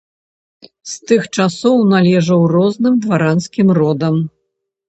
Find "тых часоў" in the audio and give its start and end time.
1.11-1.77